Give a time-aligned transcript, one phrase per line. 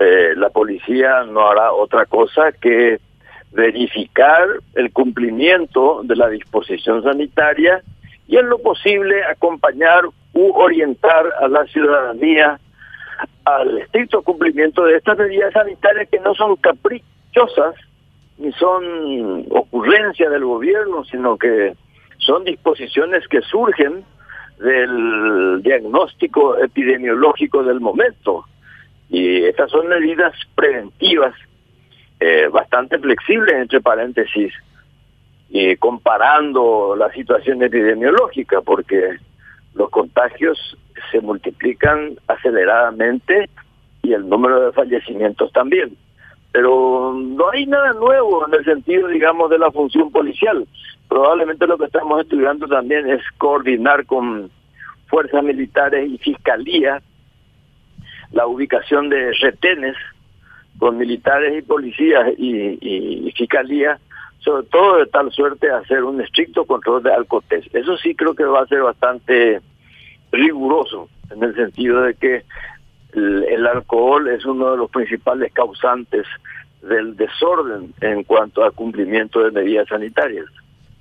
[0.00, 2.98] eh, la policía no hará otra cosa que
[3.52, 7.82] verificar el cumplimiento de la disposición sanitaria
[8.26, 12.58] y en lo posible acompañar u orientar a la ciudadanía
[13.44, 17.74] al estricto cumplimiento de estas medidas sanitarias que no son caprichosas
[18.38, 21.74] ni son ocurrencia del gobierno, sino que
[22.18, 24.02] son disposiciones que surgen
[24.58, 28.46] del diagnóstico epidemiológico del momento.
[29.10, 31.34] Y estas son medidas preventivas
[32.20, 34.52] eh, bastante flexibles, entre paréntesis,
[35.48, 39.18] y comparando la situación epidemiológica, porque
[39.74, 40.76] los contagios
[41.10, 43.50] se multiplican aceleradamente
[44.02, 45.96] y el número de fallecimientos también.
[46.52, 50.66] Pero no hay nada nuevo en el sentido, digamos, de la función policial.
[51.08, 54.50] Probablemente lo que estamos estudiando también es coordinar con
[55.06, 57.00] fuerzas militares y fiscalía
[58.32, 59.96] la ubicación de retenes
[60.78, 63.98] con militares y policías y, y, fiscalía,
[64.38, 67.66] sobre todo de tal suerte hacer un estricto control de alcotés.
[67.72, 69.60] Eso sí creo que va a ser bastante
[70.32, 72.44] riguroso, en el sentido de que
[73.12, 76.26] el, alcohol es uno de los principales causantes
[76.82, 80.46] del desorden en cuanto al cumplimiento de medidas sanitarias.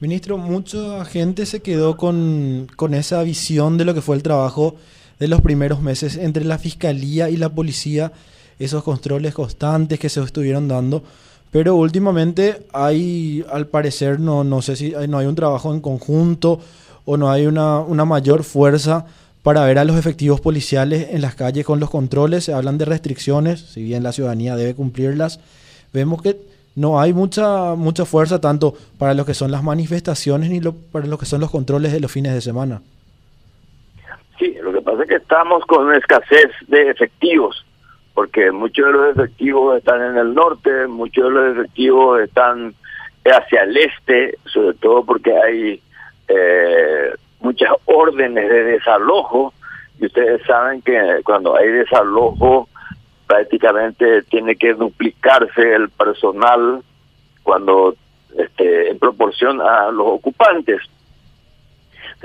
[0.00, 4.76] Ministro, mucha gente se quedó con, con esa visión de lo que fue el trabajo
[5.18, 8.12] de los primeros meses entre la fiscalía y la policía,
[8.58, 11.02] esos controles constantes que se estuvieron dando.
[11.50, 16.60] Pero últimamente hay, al parecer, no, no sé si no hay un trabajo en conjunto
[17.04, 19.06] o no hay una, una mayor fuerza
[19.42, 22.44] para ver a los efectivos policiales en las calles con los controles.
[22.44, 25.38] Se hablan de restricciones, si bien la ciudadanía debe cumplirlas.
[25.92, 26.36] Vemos que
[26.74, 31.06] no hay mucha mucha fuerza tanto para lo que son las manifestaciones ni lo, para
[31.06, 32.82] lo que son los controles de los fines de semana.
[34.54, 37.64] Lo que pasa es que estamos con una escasez de efectivos,
[38.14, 42.74] porque muchos de los efectivos están en el norte, muchos de los efectivos están
[43.24, 45.82] hacia el este, sobre todo porque hay
[46.28, 49.52] eh, muchas órdenes de desalojo
[50.00, 52.68] y ustedes saben que cuando hay desalojo
[53.26, 56.82] prácticamente tiene que duplicarse el personal
[57.42, 57.94] cuando
[58.36, 60.80] este, en proporción a los ocupantes.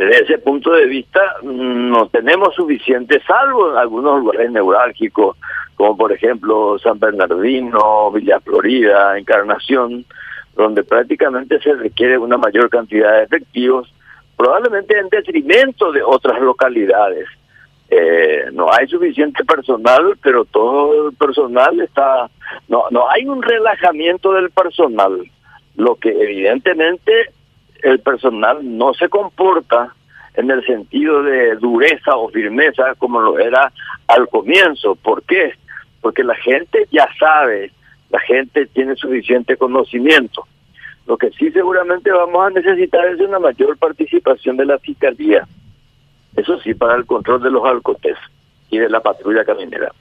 [0.01, 5.38] Desde ese punto de vista no tenemos suficiente, salvo en algunos lugares neurálgicos,
[5.75, 10.03] como por ejemplo San Bernardino, Villa Florida, Encarnación,
[10.56, 13.94] donde prácticamente se requiere una mayor cantidad de efectivos
[14.35, 17.28] probablemente en detrimento de otras localidades.
[17.88, 22.28] Eh, no hay suficiente personal, pero todo el personal está,
[22.68, 25.29] no, no hay un relajamiento del personal,
[25.75, 27.12] lo que evidentemente
[27.81, 29.94] el personal no se comporta
[30.36, 33.72] en el sentido de dureza o firmeza como lo era
[34.08, 34.96] al comienzo.
[34.96, 35.53] ¿Por qué?
[36.02, 37.72] Porque la gente ya sabe,
[38.09, 40.47] la gente tiene suficiente conocimiento.
[41.08, 45.48] Lo que sí seguramente vamos a necesitar es una mayor participación de la Fiscalía.
[46.36, 48.18] Eso sí, para el control de los alcotes
[48.69, 49.92] y de la patrulla caminera.